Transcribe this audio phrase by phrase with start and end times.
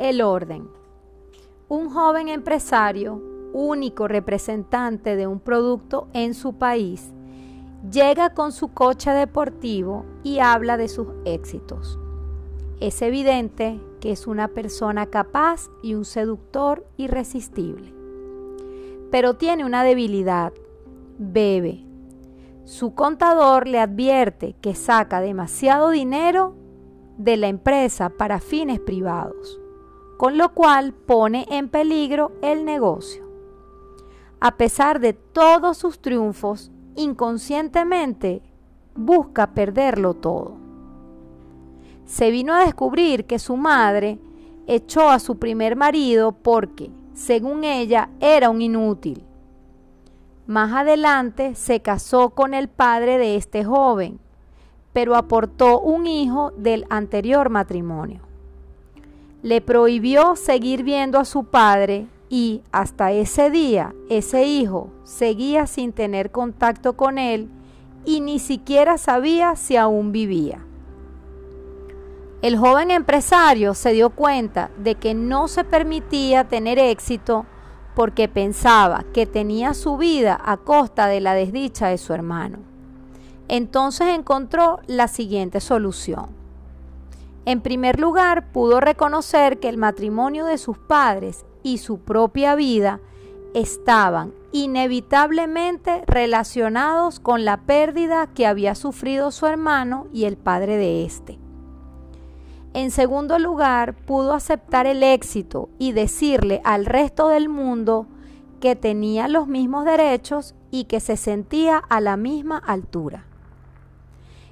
[0.00, 0.68] el orden.
[1.68, 3.22] Un joven empresario,
[3.52, 7.12] único representante de un producto en su país,
[7.92, 11.98] llega con su coche deportivo y habla de sus éxitos.
[12.80, 17.94] Es evidente que es una persona capaz y un seductor irresistible.
[19.10, 20.52] Pero tiene una debilidad,
[21.18, 21.84] bebe.
[22.64, 26.54] Su contador le advierte que saca demasiado dinero
[27.18, 29.60] de la empresa para fines privados,
[30.20, 33.26] con lo cual pone en peligro el negocio.
[34.38, 38.42] A pesar de todos sus triunfos, inconscientemente
[38.94, 40.58] busca perderlo todo.
[42.04, 44.18] Se vino a descubrir que su madre
[44.66, 49.24] echó a su primer marido porque, según ella, era un inútil.
[50.46, 54.20] Más adelante se casó con el padre de este joven,
[54.92, 58.29] pero aportó un hijo del anterior matrimonio.
[59.42, 65.92] Le prohibió seguir viendo a su padre y hasta ese día ese hijo seguía sin
[65.92, 67.48] tener contacto con él
[68.04, 70.64] y ni siquiera sabía si aún vivía.
[72.42, 77.44] El joven empresario se dio cuenta de que no se permitía tener éxito
[77.94, 82.58] porque pensaba que tenía su vida a costa de la desdicha de su hermano.
[83.48, 86.39] Entonces encontró la siguiente solución.
[87.44, 93.00] En primer lugar, pudo reconocer que el matrimonio de sus padres y su propia vida
[93.54, 101.04] estaban inevitablemente relacionados con la pérdida que había sufrido su hermano y el padre de
[101.04, 101.38] éste.
[102.72, 108.06] En segundo lugar, pudo aceptar el éxito y decirle al resto del mundo
[108.60, 113.26] que tenía los mismos derechos y que se sentía a la misma altura.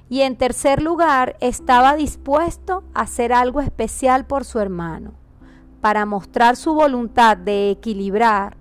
[0.09, 5.13] Y en tercer lugar, estaba dispuesto a hacer algo especial por su hermano,
[5.81, 8.57] para mostrar su voluntad de equilibrar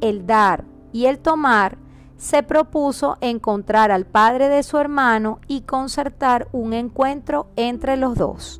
[0.00, 1.78] el dar y el tomar,
[2.16, 8.59] se propuso encontrar al padre de su hermano y concertar un encuentro entre los dos.